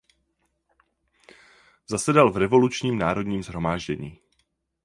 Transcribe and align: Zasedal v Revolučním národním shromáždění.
Zasedal 1.87 2.31
v 2.31 2.37
Revolučním 2.37 2.97
národním 2.97 3.43
shromáždění. 3.43 4.19